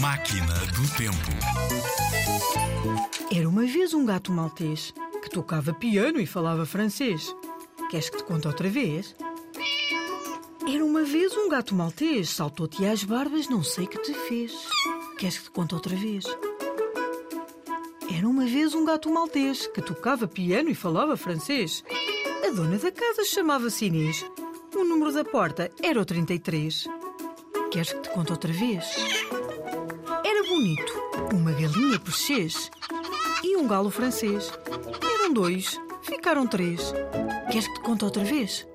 Máquina 0.00 0.46
do 0.46 0.96
Tempo. 0.96 1.30
Era 3.30 3.46
uma 3.46 3.66
vez 3.66 3.92
um 3.92 4.06
gato 4.06 4.32
maltês 4.32 4.94
que 5.22 5.28
tocava 5.28 5.74
piano 5.74 6.18
e 6.18 6.24
falava 6.24 6.64
francês. 6.64 7.36
Queres 7.90 8.08
que 8.08 8.16
te 8.16 8.24
conte 8.24 8.46
outra 8.46 8.66
vez? 8.66 9.14
Era 10.66 10.82
uma 10.82 11.02
vez 11.02 11.36
um 11.36 11.50
gato 11.50 11.74
maltês, 11.74 12.30
saltou-te 12.30 12.82
às 12.86 13.04
barbas, 13.04 13.46
não 13.46 13.62
sei 13.62 13.86
que 13.86 13.98
te 13.98 14.14
fez. 14.14 14.54
Queres 15.18 15.36
que 15.36 15.44
te 15.44 15.50
conte 15.50 15.74
outra 15.74 15.94
vez? 15.94 16.24
Era 18.16 18.26
uma 18.26 18.46
vez 18.46 18.74
um 18.74 18.86
gato 18.86 19.10
maltês 19.10 19.66
que 19.66 19.82
tocava 19.82 20.26
piano 20.26 20.70
e 20.70 20.74
falava 20.74 21.14
francês. 21.14 21.84
A 22.46 22.50
dona 22.50 22.78
da 22.78 22.90
casa 22.90 23.22
chamava-se 23.26 23.84
Inês. 23.84 24.24
O 24.74 24.82
número 24.82 25.12
da 25.12 25.26
porta 25.26 25.70
era 25.82 26.00
o 26.00 26.06
33. 26.06 26.86
Queres 27.70 27.92
que 27.92 28.00
te 28.00 28.10
conte 28.10 28.32
outra 28.32 28.50
vez? 28.50 28.86
Bonito, 30.60 30.92
uma 31.32 31.52
galinha 31.52 31.98
porchês 31.98 32.70
e 33.42 33.56
um 33.56 33.66
galo 33.66 33.88
francês. 33.88 34.52
Eram 35.14 35.32
dois, 35.32 35.80
ficaram 36.02 36.46
três. 36.46 36.92
Queres 37.50 37.66
que 37.66 37.74
te 37.76 37.80
conte 37.80 38.04
outra 38.04 38.22
vez? 38.22 38.68